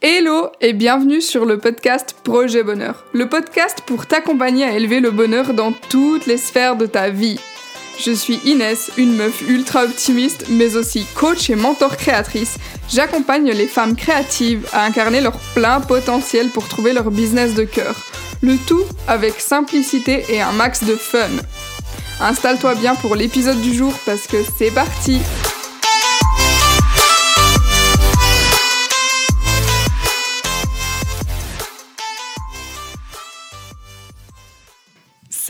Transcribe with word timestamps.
Hello 0.00 0.52
et 0.60 0.74
bienvenue 0.74 1.20
sur 1.20 1.44
le 1.44 1.58
podcast 1.58 2.14
Projet 2.22 2.62
Bonheur, 2.62 3.04
le 3.12 3.28
podcast 3.28 3.82
pour 3.84 4.06
t'accompagner 4.06 4.62
à 4.62 4.70
élever 4.70 5.00
le 5.00 5.10
bonheur 5.10 5.54
dans 5.54 5.72
toutes 5.72 6.26
les 6.26 6.36
sphères 6.36 6.76
de 6.76 6.86
ta 6.86 7.10
vie. 7.10 7.40
Je 7.98 8.12
suis 8.12 8.38
Inès, 8.44 8.92
une 8.96 9.16
meuf 9.16 9.42
ultra 9.48 9.82
optimiste, 9.82 10.44
mais 10.50 10.76
aussi 10.76 11.04
coach 11.16 11.50
et 11.50 11.56
mentor 11.56 11.96
créatrice. 11.96 12.58
J'accompagne 12.88 13.50
les 13.50 13.66
femmes 13.66 13.96
créatives 13.96 14.68
à 14.72 14.84
incarner 14.84 15.20
leur 15.20 15.40
plein 15.56 15.80
potentiel 15.80 16.50
pour 16.50 16.68
trouver 16.68 16.92
leur 16.92 17.10
business 17.10 17.54
de 17.54 17.64
cœur. 17.64 17.96
Le 18.40 18.56
tout 18.56 18.84
avec 19.08 19.40
simplicité 19.40 20.24
et 20.28 20.40
un 20.40 20.52
max 20.52 20.84
de 20.84 20.94
fun. 20.94 21.28
Installe-toi 22.20 22.76
bien 22.76 22.94
pour 22.94 23.16
l'épisode 23.16 23.60
du 23.62 23.74
jour 23.74 23.92
parce 24.06 24.28
que 24.28 24.36
c'est 24.58 24.70
parti 24.70 25.18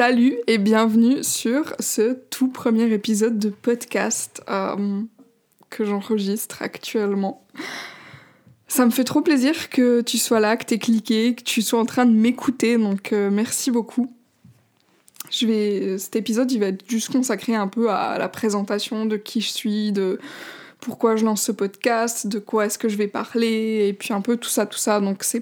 Salut 0.01 0.39
et 0.47 0.59
bienvenue 0.59 1.25
sur 1.25 1.75
ce 1.81 2.17
tout 2.31 2.47
premier 2.47 2.93
épisode 2.93 3.37
de 3.37 3.49
podcast 3.49 4.41
euh, 4.49 5.03
que 5.71 5.85
j'enregistre 5.85 6.63
actuellement. 6.63 7.45
Ça 8.69 8.87
me 8.87 8.93
fait 8.93 9.03
trop 9.03 9.23
plaisir 9.23 9.71
que 9.71 10.01
tu 10.03 10.17
sois 10.17 10.39
là, 10.39 10.57
que 10.57 10.65
tu 10.65 10.75
aies 10.75 10.79
cliqué, 10.79 11.35
que 11.35 11.43
tu 11.43 11.63
sois 11.63 11.81
en 11.81 11.85
train 11.85 12.07
de 12.07 12.13
m'écouter, 12.13 12.79
donc 12.79 13.13
euh, 13.13 13.29
merci 13.29 13.73
beaucoup. 13.73 14.15
Je 15.33 15.47
vais, 15.49 15.99
cet 15.99 16.15
épisode, 16.15 16.53
il 16.53 16.61
va 16.61 16.67
être 16.67 16.89
juste 16.89 17.11
consacré 17.11 17.57
un 17.57 17.67
peu 17.67 17.91
à 17.91 18.19
la 18.19 18.29
présentation 18.29 19.05
de 19.05 19.17
qui 19.17 19.41
je 19.41 19.51
suis, 19.51 19.91
de 19.91 20.21
pourquoi 20.79 21.17
je 21.17 21.25
lance 21.25 21.43
ce 21.43 21.51
podcast, 21.51 22.29
de 22.29 22.39
quoi 22.39 22.67
est-ce 22.67 22.79
que 22.79 22.89
je 22.89 22.97
vais 22.97 23.09
parler, 23.09 23.89
et 23.89 23.93
puis 23.95 24.15
un 24.15 24.21
peu 24.21 24.37
tout 24.37 24.49
ça, 24.49 24.65
tout 24.65 24.79
ça. 24.79 25.01
Donc 25.01 25.25
c'est 25.25 25.41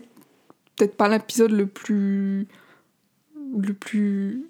peut-être 0.76 0.96
pas 0.96 1.08
l'épisode 1.08 1.50
le 1.50 1.66
plus 1.66 2.48
le 3.54 3.74
plus 3.74 4.46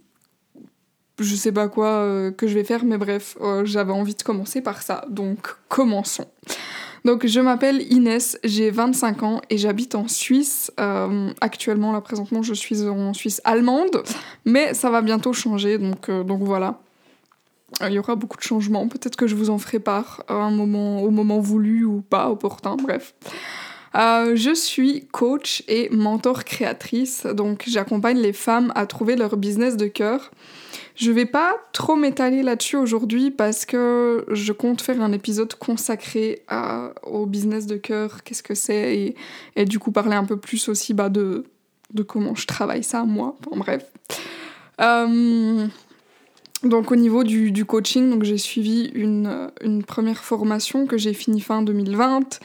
je 1.19 1.35
sais 1.35 1.53
pas 1.53 1.69
quoi 1.69 1.89
euh, 1.89 2.31
que 2.31 2.47
je 2.47 2.55
vais 2.55 2.65
faire, 2.65 2.85
mais 2.85 2.99
bref, 2.99 3.37
euh, 3.41 3.65
j'avais 3.65 3.93
envie 3.93 4.15
de 4.15 4.23
commencer 4.23 4.61
par 4.61 4.83
ça, 4.83 5.05
donc 5.09 5.55
commençons. 5.69 6.27
Donc 7.05 7.27
je 7.27 7.41
m'appelle 7.41 7.81
Inès, 7.93 8.39
j'ai 8.45 8.71
25 8.71 9.23
ans 9.23 9.41
et 9.49 9.59
j'habite 9.59 9.95
en 9.95 10.09
Suisse. 10.09 10.73
Euh, 10.81 11.31
actuellement, 11.41 11.93
là 11.93 12.01
présentement, 12.01 12.43
je 12.43 12.53
suis 12.53 12.83
en 12.83 13.15
Suisse 13.15 13.41
allemande, 13.45 14.03
mais 14.45 14.75
ça 14.75 14.91
va 14.91 15.03
bientôt 15.03 15.33
changer, 15.33 15.79
donc, 15.79 16.11
donc 16.11 16.43
voilà. 16.43 16.81
Il 17.83 17.93
y 17.93 17.99
aura 17.99 18.15
beaucoup 18.15 18.37
de 18.37 18.43
changements, 18.43 18.89
peut-être 18.89 19.17
que 19.17 19.27
je 19.27 19.35
vous 19.35 19.51
en 19.51 19.59
ferai 19.59 19.79
part 19.79 20.25
au 20.29 21.11
moment 21.11 21.41
voulu 21.41 21.85
ou 21.85 22.01
pas 22.01 22.31
opportun, 22.31 22.77
bref. 22.77 23.15
Je 23.95 24.53
suis 24.55 25.07
coach 25.13 25.63
et 25.69 25.89
mentor 25.91 26.45
créatrice, 26.45 27.27
donc 27.27 27.65
j'accompagne 27.67 28.19
les 28.19 28.33
femmes 28.33 28.73
à 28.75 28.87
trouver 28.87 29.15
leur 29.17 29.37
business 29.37 29.77
de 29.77 29.87
cœur. 29.87 30.31
Je 30.97 31.11
vais 31.13 31.27
pas 31.27 31.55
trop 31.73 31.95
m'étaler 31.95 32.43
là-dessus 32.43 32.77
aujourd'hui 32.77 33.31
parce 33.31 33.67
que 33.67 34.25
je 34.31 34.53
compte 34.53 34.81
faire 34.81 35.01
un 35.03 35.13
épisode 35.13 35.55
consacré 35.55 36.43
au 37.03 37.27
business 37.27 37.67
de 37.67 37.77
cœur, 37.77 38.25
qu'est-ce 38.25 38.43
que 38.43 38.55
c'est, 38.55 39.15
et, 39.57 39.65
du 39.67 39.79
coup 39.79 39.93
parler 39.93 40.17
un 40.17 40.25
peu 40.25 40.39
plus 40.39 40.69
aussi 40.69 40.95
bah, 40.95 41.11
de, 41.11 41.45
de 41.93 42.03
comment 42.03 42.35
je 42.35 42.47
travaille 42.47 42.83
ça 42.83 43.05
moi. 43.05 43.37
Bon, 43.43 43.59
bref. 43.59 43.85
Euh, 44.81 45.67
donc 46.63 46.91
au 46.91 46.97
niveau 46.97 47.25
du, 47.25 47.53
du 47.53 47.67
coaching, 47.67 48.09
donc 48.11 48.25
j'ai 48.25 48.39
suivi 48.39 48.91
une, 48.95 49.51
une 49.61 49.85
première 49.85 50.25
formation 50.25 50.87
que 50.87 50.97
j'ai 50.97 51.13
finie 51.13 51.43
fin 51.43 51.61
2020. 51.61 52.41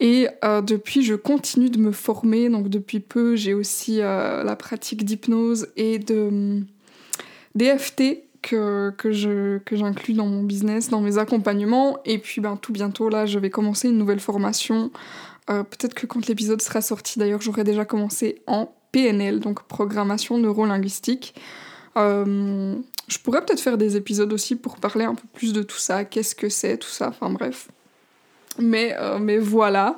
Et 0.00 0.28
euh, 0.44 0.60
depuis, 0.60 1.02
je 1.02 1.14
continue 1.14 1.70
de 1.70 1.78
me 1.78 1.92
former. 1.92 2.48
Donc 2.50 2.68
depuis 2.68 3.00
peu, 3.00 3.36
j'ai 3.36 3.54
aussi 3.54 4.00
euh, 4.00 4.42
la 4.42 4.56
pratique 4.56 5.04
d'hypnose 5.04 5.68
et 5.76 5.98
de 5.98 6.62
d'EFT 7.54 8.24
que, 8.42 8.92
j'inclus 9.10 10.14
dans 10.14 10.26
mon 10.26 10.42
business, 10.42 10.90
dans 10.90 11.00
mes 11.00 11.18
accompagnements. 11.18 11.98
Et 12.04 12.18
puis 12.18 12.40
ben, 12.40 12.56
tout 12.56 12.72
bientôt, 12.72 13.08
là, 13.08 13.26
je 13.26 13.38
vais 13.38 13.50
commencer 13.50 13.88
une 13.88 13.98
nouvelle 13.98 14.20
formation. 14.20 14.90
Euh, 15.50 15.62
peut-être 15.62 15.94
que 15.94 16.06
quand 16.06 16.26
l'épisode 16.26 16.60
sera 16.60 16.80
sorti, 16.80 17.18
d'ailleurs, 17.18 17.40
j'aurai 17.40 17.64
déjà 17.64 17.84
commencé 17.84 18.42
en 18.46 18.74
PNL, 18.92 19.40
donc 19.40 19.62
programmation 19.64 20.38
neurolinguistique. 20.38 21.34
je 21.96 23.18
pourrais 23.22 23.44
peut-être 23.44 23.60
faire 23.60 23.78
des 23.78 23.96
épisodes 23.96 24.32
aussi 24.32 24.56
pour 24.56 24.76
parler 24.76 25.04
un 25.04 25.14
peu 25.14 25.26
plus 25.32 25.52
de 25.52 25.62
tout 25.62 25.78
ça, 25.78 26.04
qu'est-ce 26.04 26.34
que 26.34 26.48
c'est, 26.48 26.78
tout 26.78 26.88
ça, 26.88 27.08
enfin 27.08 27.30
bref. 27.30 27.68
Mais, 28.58 28.94
euh, 28.98 29.18
mais 29.18 29.38
voilà. 29.38 29.96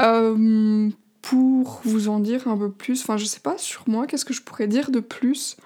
Euh, 0.00 0.88
pour 1.22 1.80
vous 1.84 2.08
en 2.08 2.18
dire 2.20 2.48
un 2.48 2.56
peu 2.56 2.70
plus, 2.70 3.02
enfin 3.02 3.16
je 3.16 3.24
sais 3.24 3.40
pas 3.40 3.58
sur 3.58 3.84
moi, 3.86 4.06
qu'est-ce 4.06 4.24
que 4.24 4.32
je 4.32 4.42
pourrais 4.42 4.68
dire 4.68 4.90
de 4.90 5.00
plus? 5.00 5.56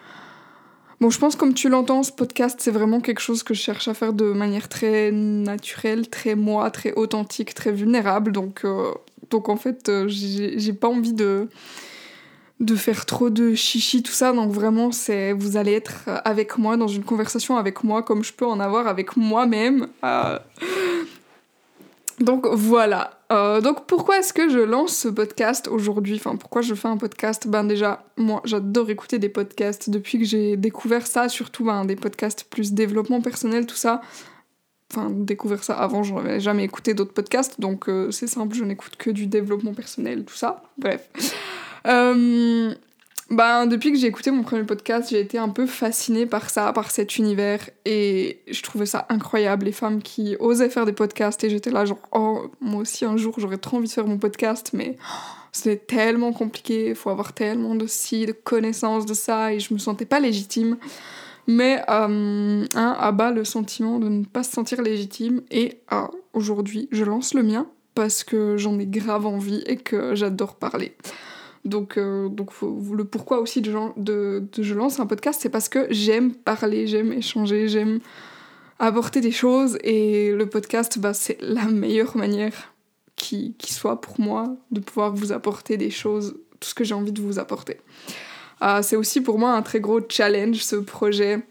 Bon, 1.04 1.10
je 1.10 1.18
pense 1.18 1.36
comme 1.36 1.52
tu 1.52 1.68
l'entends, 1.68 2.02
ce 2.02 2.10
podcast, 2.10 2.60
c'est 2.62 2.70
vraiment 2.70 2.98
quelque 2.98 3.20
chose 3.20 3.42
que 3.42 3.52
je 3.52 3.60
cherche 3.60 3.88
à 3.88 3.92
faire 3.92 4.14
de 4.14 4.32
manière 4.32 4.70
très 4.70 5.12
naturelle, 5.12 6.08
très 6.08 6.34
moi, 6.34 6.70
très 6.70 6.94
authentique, 6.94 7.52
très 7.52 7.72
vulnérable. 7.72 8.32
Donc, 8.32 8.62
euh, 8.64 8.90
donc 9.28 9.50
en 9.50 9.56
fait, 9.56 9.92
j'ai 10.06 10.72
pas 10.72 10.88
envie 10.88 11.12
de, 11.12 11.50
de 12.60 12.74
faire 12.74 13.04
trop 13.04 13.28
de 13.28 13.52
chichi, 13.52 14.02
tout 14.02 14.12
ça. 14.12 14.32
Donc 14.32 14.50
vraiment, 14.50 14.92
c'est 14.92 15.34
vous 15.34 15.58
allez 15.58 15.74
être 15.74 16.08
avec 16.24 16.56
moi 16.56 16.78
dans 16.78 16.88
une 16.88 17.04
conversation 17.04 17.58
avec 17.58 17.84
moi 17.84 18.02
comme 18.02 18.24
je 18.24 18.32
peux 18.32 18.46
en 18.46 18.58
avoir 18.58 18.86
avec 18.86 19.14
moi-même. 19.18 19.88
Donc 22.20 22.46
voilà. 22.46 23.18
Euh, 23.32 23.60
donc 23.60 23.86
pourquoi 23.86 24.18
est-ce 24.18 24.32
que 24.32 24.48
je 24.48 24.60
lance 24.60 24.96
ce 24.96 25.08
podcast 25.08 25.66
aujourd'hui? 25.68 26.16
Enfin 26.16 26.36
pourquoi 26.36 26.62
je 26.62 26.74
fais 26.74 26.88
un 26.88 26.96
podcast? 26.96 27.48
Ben 27.48 27.64
déjà 27.64 28.04
moi 28.16 28.40
j'adore 28.44 28.90
écouter 28.90 29.18
des 29.18 29.28
podcasts 29.28 29.90
depuis 29.90 30.18
que 30.18 30.24
j'ai 30.24 30.56
découvert 30.56 31.06
ça, 31.06 31.28
surtout 31.28 31.64
ben, 31.64 31.84
des 31.84 31.96
podcasts 31.96 32.44
plus 32.44 32.72
développement 32.72 33.20
personnel 33.20 33.66
tout 33.66 33.76
ça. 33.76 34.00
Enfin 34.92 35.10
découvert 35.10 35.64
ça 35.64 35.74
avant, 35.74 36.02
je 36.04 36.14
n'avais 36.14 36.38
jamais 36.38 36.62
écouté 36.62 36.94
d'autres 36.94 37.14
podcasts 37.14 37.60
donc 37.60 37.88
euh, 37.88 38.12
c'est 38.12 38.28
simple, 38.28 38.54
je 38.54 38.64
n'écoute 38.64 38.96
que 38.96 39.10
du 39.10 39.26
développement 39.26 39.74
personnel 39.74 40.24
tout 40.24 40.36
ça. 40.36 40.62
Bref. 40.78 41.08
Euh, 41.86 42.74
ben, 43.30 43.66
depuis 43.66 43.90
que 43.90 43.98
j'ai 43.98 44.06
écouté 44.06 44.30
mon 44.30 44.42
premier 44.42 44.64
podcast, 44.64 45.08
j'ai 45.10 45.20
été 45.20 45.38
un 45.38 45.48
peu 45.48 45.66
fascinée 45.66 46.26
par 46.26 46.50
ça, 46.50 46.72
par 46.74 46.90
cet 46.90 47.16
univers, 47.16 47.70
et 47.86 48.42
je 48.50 48.62
trouvais 48.62 48.84
ça 48.84 49.06
incroyable, 49.08 49.64
les 49.64 49.72
femmes 49.72 50.02
qui 50.02 50.36
osaient 50.40 50.68
faire 50.68 50.84
des 50.84 50.92
podcasts, 50.92 51.42
et 51.42 51.48
j'étais 51.48 51.70
là 51.70 51.86
genre, 51.86 52.02
oh, 52.12 52.50
moi 52.60 52.82
aussi 52.82 53.06
un 53.06 53.16
jour 53.16 53.34
j'aurais 53.38 53.56
trop 53.56 53.78
envie 53.78 53.88
de 53.88 53.92
faire 53.92 54.06
mon 54.06 54.18
podcast, 54.18 54.70
mais 54.74 54.98
c'est 55.52 55.86
tellement 55.86 56.32
compliqué, 56.32 56.90
il 56.90 56.94
faut 56.94 57.08
avoir 57.08 57.32
tellement 57.32 57.74
de 57.74 57.86
si, 57.86 58.26
de 58.26 58.32
connaissances 58.32 59.06
de 59.06 59.14
ça, 59.14 59.54
et 59.54 59.60
je 59.60 59.72
me 59.72 59.78
sentais 59.78 60.04
pas 60.04 60.20
légitime. 60.20 60.76
Mais 61.46 61.82
euh, 61.90 62.64
hein, 62.74 62.96
à 62.98 63.12
bas 63.12 63.30
le 63.30 63.44
sentiment 63.44 63.98
de 63.98 64.08
ne 64.08 64.24
pas 64.24 64.42
se 64.42 64.52
sentir 64.52 64.82
légitime, 64.82 65.42
et 65.50 65.80
euh, 65.92 66.06
aujourd'hui 66.34 66.88
je 66.92 67.04
lance 67.04 67.32
le 67.32 67.42
mien, 67.42 67.66
parce 67.94 68.22
que 68.22 68.58
j'en 68.58 68.78
ai 68.78 68.86
grave 68.86 69.24
envie 69.24 69.62
et 69.66 69.76
que 69.76 70.14
j'adore 70.14 70.56
parler. 70.56 70.94
Donc, 71.64 71.96
euh, 71.96 72.28
le 72.92 73.04
pourquoi 73.04 73.40
aussi 73.40 73.62
de, 73.62 74.44
je 74.58 74.74
lance 74.74 75.00
un 75.00 75.06
podcast, 75.06 75.40
c'est 75.42 75.48
parce 75.48 75.68
que 75.68 75.86
j'aime 75.90 76.34
parler, 76.34 76.86
j'aime 76.86 77.12
échanger, 77.12 77.68
j'aime 77.68 78.00
apporter 78.78 79.20
des 79.20 79.30
choses 79.30 79.78
et 79.82 80.32
le 80.32 80.46
podcast, 80.46 80.98
bah, 80.98 81.14
c'est 81.14 81.38
la 81.40 81.64
meilleure 81.66 82.16
manière 82.16 82.74
qui, 83.16 83.54
qui, 83.56 83.72
soit 83.72 84.00
pour 84.00 84.20
moi 84.20 84.56
de 84.72 84.80
pouvoir 84.80 85.14
vous 85.14 85.32
apporter 85.32 85.76
des 85.76 85.90
choses, 85.90 86.36
tout 86.60 86.68
ce 86.68 86.74
que 86.74 86.84
j'ai 86.84 86.94
envie 86.94 87.12
de 87.12 87.22
vous 87.22 87.38
apporter. 87.38 87.78
Euh, 88.62 88.82
c'est 88.82 88.96
aussi 88.96 89.22
pour 89.22 89.38
moi 89.38 89.52
un 89.52 89.62
très 89.62 89.80
gros 89.80 90.00
challenge, 90.06 90.58
ce 90.58 90.76
projet 90.76 91.46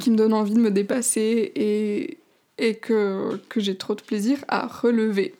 qui 0.00 0.10
me 0.10 0.16
donne 0.16 0.32
envie 0.32 0.54
de 0.54 0.60
me 0.60 0.70
dépasser 0.70 1.52
et, 1.54 2.18
et 2.58 2.76
que, 2.76 3.38
que 3.48 3.60
j'ai 3.60 3.76
trop 3.76 3.94
de 3.94 4.02
plaisir 4.02 4.38
à 4.48 4.66
relever. 4.66 5.34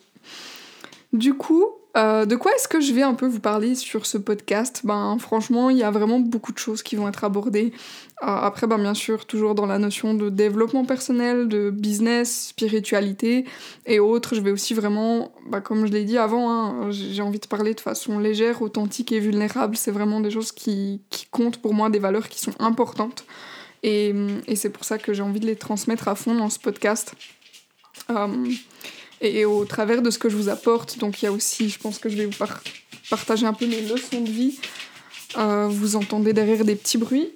Du 1.13 1.35
coup, 1.35 1.67
euh, 1.97 2.27
de 2.27 2.34
quoi 2.34 2.53
est-ce 2.55 2.66
que 2.66 2.81
je 2.81 2.93
vais 2.93 3.03
un 3.03 3.15
peu 3.15 3.26
vous 3.26 3.38
parler 3.38 3.76
sur 3.76 4.05
ce 4.05 4.19
podcast? 4.19 4.81
Ben 4.85 5.17
franchement, 5.19 5.70
il 5.70 5.76
y 5.79 5.85
a 5.85 5.93
vraiment 5.93 6.19
beaucoup 6.19 6.52
de 6.52 6.58
choses 6.58 6.82
qui 6.82 6.96
vont 6.96 7.08
être 7.08 7.23
abordées. 7.23 7.73
Euh, 8.23 8.26
après, 8.26 8.67
ben 8.67 8.79
bien 8.79 8.94
sûr, 8.94 9.26
toujours 9.26 9.55
dans 9.55 9.67
la 9.67 9.79
notion 9.79 10.14
de 10.14 10.29
développement 10.29 10.85
personnel, 10.85 11.49
de 11.49 11.70
business, 11.70 12.49
spiritualité 12.49 13.44
et 13.87 14.00
autres. 14.00 14.35
Je 14.35 14.41
vais 14.41 14.50
aussi 14.50 14.75
vraiment, 14.75 15.32
ben, 15.49 15.61
comme 15.61 15.87
je 15.87 15.93
l'ai 15.93 16.05
dit 16.05 16.19
avant, 16.19 16.50
hein, 16.50 16.91
j'ai 16.91 17.23
envie 17.23 17.38
de 17.38 17.46
parler 17.46 17.75
de 17.75 17.81
façon 17.81 18.19
légère, 18.19 18.61
authentique 18.62 19.12
et 19.12 19.20
vulnérable. 19.20 19.76
C'est 19.76 19.93
vraiment 19.93 20.20
des 20.20 20.32
choses 20.32 20.50
qui, 20.50 21.00
qui, 21.11 21.26
comptent 21.26 21.58
pour 21.58 21.75
moi, 21.75 21.90
des 21.90 22.00
valeurs 22.00 22.29
qui 22.29 22.40
sont 22.40 22.55
importantes. 22.58 23.25
Et, 23.85 24.14
et 24.49 24.56
c'est 24.56 24.70
pour 24.70 24.85
ça 24.85 24.99
que 24.99 25.12
j'ai 25.12 25.23
envie 25.23 25.40
de 25.40 25.47
les 25.47 25.56
transmettre 25.56 26.08
à 26.08 26.14
fond 26.17 26.35
dans 26.35 26.50
ce 26.50 26.58
podcast. 26.58 27.14
Euh, 28.11 28.26
et 29.25 29.44
au 29.44 29.65
travers 29.65 30.03
de 30.03 30.11
ce 30.11 30.19
que 30.19 30.29
je 30.29 30.37
vous 30.37 30.49
apporte. 30.49 30.99
Donc 30.99 31.23
il 31.23 31.26
y 31.26 31.29
a 31.29 31.32
aussi, 31.32 31.69
je 31.69 31.79
pense 31.79 31.99
que 31.99 32.09
je 32.09 32.17
vais 32.17 32.26
vous 32.26 32.44
partager 33.11 33.47
un 33.47 33.53
peu 33.53 33.67
mes 33.67 33.81
leçons 33.81 34.21
de 34.21 34.31
vie. 34.31 34.59
Euh, 35.37 35.69
vous 35.69 35.97
entendez 35.97 36.32
derrière 36.32 36.65
des 36.65 36.76
petits 36.76 36.99
bruits. 36.99 37.32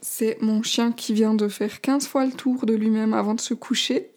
C'est 0.00 0.38
mon 0.40 0.62
chien 0.62 0.92
qui 0.92 1.14
vient 1.14 1.34
de 1.34 1.48
faire 1.48 1.80
15 1.80 2.06
fois 2.06 2.26
le 2.26 2.32
tour 2.32 2.66
de 2.66 2.74
lui-même 2.74 3.14
avant 3.14 3.34
de 3.34 3.40
se 3.40 3.54
coucher. 3.54 4.10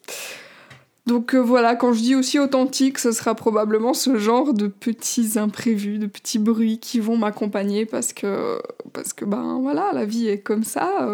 Donc 1.06 1.36
voilà, 1.36 1.76
quand 1.76 1.94
je 1.94 2.02
dis 2.02 2.16
aussi 2.16 2.40
authentique, 2.40 2.98
ce 2.98 3.12
sera 3.12 3.36
probablement 3.36 3.94
ce 3.94 4.18
genre 4.18 4.56
de 4.56 4.66
petits 4.66 5.38
imprévus, 5.38 6.00
de 6.00 6.08
petits 6.08 6.40
bruits 6.40 6.80
qui 6.80 7.00
vont 7.00 7.16
m'accompagner 7.16 7.86
parce 7.86 8.12
que, 8.12 8.60
parce 8.92 9.14
que 9.14 9.24
ben 9.24 9.60
voilà, 9.62 9.92
la 9.94 10.06
vie 10.06 10.28
est 10.28 10.40
comme 10.40 10.64
ça, 10.64 11.08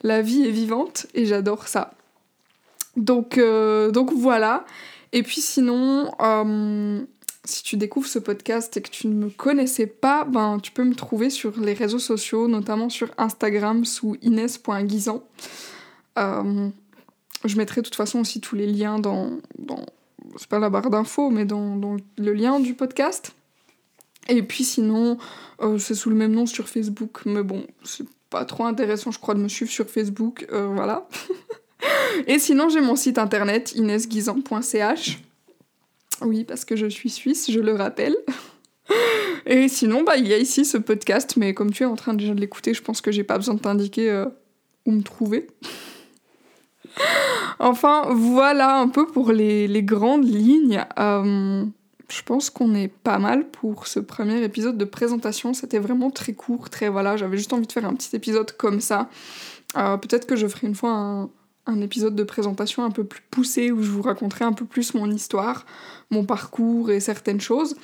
la 0.00 0.22
vie 0.22 0.46
est 0.46 0.50
vivante 0.50 1.06
et 1.12 1.26
j'adore 1.26 1.68
ça. 1.68 1.92
Donc, 2.96 3.38
donc 3.38 4.12
voilà. 4.14 4.64
Et 5.12 5.22
puis 5.22 5.40
sinon, 5.40 6.10
si 7.48 7.62
tu 7.62 7.76
découvres 7.76 8.06
ce 8.06 8.18
podcast 8.18 8.76
et 8.76 8.82
que 8.82 8.90
tu 8.90 9.08
ne 9.08 9.14
me 9.14 9.30
connaissais 9.30 9.86
pas, 9.86 10.24
ben, 10.24 10.58
tu 10.62 10.70
peux 10.70 10.84
me 10.84 10.94
trouver 10.94 11.30
sur 11.30 11.58
les 11.58 11.72
réseaux 11.72 11.98
sociaux, 11.98 12.46
notamment 12.46 12.90
sur 12.90 13.10
Instagram 13.16 13.84
sous 13.84 14.16
ines.guisan. 14.22 15.22
Euh, 16.18 16.68
je 17.44 17.56
mettrai 17.56 17.80
de 17.80 17.86
toute 17.86 17.94
façon 17.94 18.20
aussi 18.20 18.40
tous 18.40 18.56
les 18.56 18.66
liens 18.66 18.98
dans, 18.98 19.38
dans 19.58 19.86
c'est 20.36 20.48
pas 20.48 20.58
la 20.58 20.68
barre 20.68 20.90
d'infos, 20.90 21.30
mais 21.30 21.44
dans, 21.44 21.76
dans, 21.76 21.96
le 22.18 22.32
lien 22.32 22.60
du 22.60 22.74
podcast. 22.74 23.34
Et 24.28 24.42
puis 24.42 24.64
sinon, 24.64 25.16
euh, 25.62 25.78
c'est 25.78 25.94
sous 25.94 26.10
le 26.10 26.16
même 26.16 26.32
nom 26.32 26.44
sur 26.44 26.68
Facebook, 26.68 27.22
mais 27.24 27.42
bon, 27.42 27.66
c'est 27.82 28.06
pas 28.28 28.44
trop 28.44 28.66
intéressant, 28.66 29.10
je 29.10 29.18
crois, 29.18 29.34
de 29.34 29.40
me 29.40 29.48
suivre 29.48 29.70
sur 29.70 29.88
Facebook, 29.88 30.46
euh, 30.52 30.66
voilà. 30.66 31.08
Et 32.26 32.38
sinon, 32.38 32.68
j'ai 32.68 32.80
mon 32.80 32.96
site 32.96 33.18
internet 33.18 33.72
inesguisan.ch 33.74 35.20
oui, 36.22 36.44
parce 36.44 36.64
que 36.64 36.76
je 36.76 36.86
suis 36.86 37.10
suisse, 37.10 37.50
je 37.50 37.60
le 37.60 37.74
rappelle. 37.74 38.16
Et 39.46 39.68
sinon, 39.68 40.02
bah, 40.02 40.16
il 40.16 40.26
y 40.26 40.34
a 40.34 40.38
ici 40.38 40.64
ce 40.64 40.76
podcast, 40.76 41.36
mais 41.36 41.54
comme 41.54 41.70
tu 41.70 41.82
es 41.82 41.86
en 41.86 41.96
train 41.96 42.14
déjà 42.14 42.34
de 42.34 42.40
l'écouter, 42.40 42.74
je 42.74 42.82
pense 42.82 43.00
que 43.00 43.12
j'ai 43.12 43.24
pas 43.24 43.36
besoin 43.38 43.54
de 43.54 43.60
t'indiquer 43.60 44.10
euh, 44.10 44.26
où 44.84 44.92
me 44.92 45.02
trouver. 45.02 45.46
enfin, 47.58 48.08
voilà 48.10 48.78
un 48.78 48.88
peu 48.88 49.06
pour 49.06 49.32
les, 49.32 49.82
grandes 49.82 50.28
lignes. 50.28 50.84
Euh, 50.98 51.64
je 52.08 52.22
pense 52.22 52.50
qu'on 52.50 52.74
est 52.74 52.88
pas 52.88 53.18
mal 53.18 53.48
pour 53.48 53.86
ce 53.86 54.00
premier 54.00 54.42
épisode 54.42 54.76
de 54.76 54.84
présentation. 54.84 55.54
C'était 55.54 55.78
vraiment 55.78 56.10
très 56.10 56.32
court, 56.32 56.68
très 56.68 56.88
voilà. 56.88 57.16
J'avais 57.16 57.36
juste 57.36 57.52
envie 57.52 57.66
de 57.66 57.72
faire 57.72 57.84
un 57.84 57.94
petit 57.94 58.16
épisode 58.16 58.52
comme 58.52 58.80
ça. 58.80 59.08
Euh, 59.76 59.96
peut-être 59.98 60.26
que 60.26 60.34
je 60.34 60.46
ferai 60.46 60.66
une 60.66 60.74
fois 60.74 60.90
un, 60.90 61.30
un 61.68 61.80
épisode 61.82 62.16
de 62.16 62.24
présentation 62.24 62.82
un 62.82 62.90
peu 62.90 63.04
plus 63.04 63.22
poussé 63.30 63.70
où 63.70 63.82
je 63.82 63.90
vous 63.90 64.02
raconterai 64.02 64.44
un 64.44 64.52
peu 64.52 64.64
plus 64.64 64.94
mon 64.94 65.08
histoire, 65.10 65.66
mon 66.10 66.24
parcours 66.24 66.90
et 66.90 66.98
certaines 66.98 67.40
choses, 67.40 67.76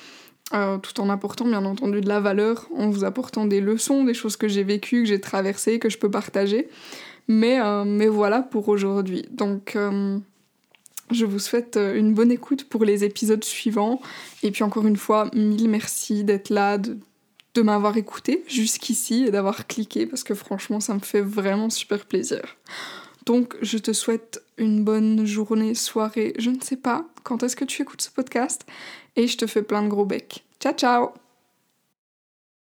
euh, 0.53 0.77
tout 0.79 0.99
en 0.99 1.09
apportant 1.09 1.45
bien 1.45 1.63
entendu 1.63 2.01
de 2.01 2.09
la 2.09 2.19
valeur, 2.19 2.67
en 2.75 2.89
vous 2.89 3.03
apportant 3.03 3.45
des 3.45 3.61
leçons, 3.61 4.03
des 4.03 4.15
choses 4.15 4.37
que 4.37 4.47
j'ai 4.47 4.63
vécues, 4.63 5.03
que 5.03 5.09
j'ai 5.09 5.21
traversées, 5.21 5.79
que 5.79 5.89
je 5.89 5.99
peux 5.99 6.09
partager. 6.09 6.67
Mais, 7.27 7.61
euh, 7.61 8.09
voilà 8.09 8.41
pour 8.41 8.69
aujourd'hui. 8.69 9.25
Donc 9.31 9.75
euh, 9.75 10.17
je 11.11 11.25
vous 11.25 11.39
souhaite 11.39 11.77
une 11.77 12.13
bonne 12.13 12.31
écoute 12.31 12.65
pour 12.65 12.85
les 12.85 13.03
épisodes 13.03 13.43
suivants. 13.43 14.01
Et 14.41 14.49
puis 14.49 14.63
encore 14.63 14.87
une 14.87 14.97
fois, 14.97 15.29
mille 15.33 15.69
merci 15.69 16.23
d'être 16.23 16.49
là, 16.49 16.79
de, 16.79 16.97
de 17.53 17.61
m'avoir 17.61 17.97
écouté 17.97 18.43
jusqu'ici 18.47 19.25
et 19.27 19.31
d'avoir 19.31 19.67
cliqué 19.67 20.07
parce 20.07 20.23
que 20.23 20.33
franchement 20.33 20.79
ça 20.79 20.95
me 20.95 20.99
fait 20.99 21.21
vraiment 21.21 21.69
super 21.69 22.05
plaisir. 22.05 22.41
Donc 23.25 23.55
je 23.61 23.77
te 23.77 23.93
souhaite 23.93 24.43
une 24.57 24.83
bonne 24.83 25.25
journée, 25.25 25.73
soirée, 25.73 26.33
je 26.37 26.49
ne 26.49 26.59
sais 26.61 26.77
pas 26.77 27.05
quand 27.23 27.43
est-ce 27.43 27.55
que 27.55 27.65
tu 27.65 27.81
écoutes 27.81 28.01
ce 28.01 28.11
podcast 28.11 28.65
et 29.15 29.27
je 29.27 29.37
te 29.37 29.47
fais 29.47 29.63
plein 29.63 29.83
de 29.83 29.87
gros 29.87 30.05
becs. 30.05 30.43
Ciao 30.59 30.73
ciao 30.73 31.24